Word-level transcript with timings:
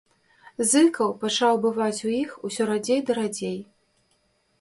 Зыкаў 0.69 1.11
пачаў 1.23 1.59
бываць 1.65 2.05
у 2.07 2.13
іх 2.21 2.31
усё 2.49 2.63
радзей 2.71 2.99
ды 3.11 3.17
радзей. 3.19 3.59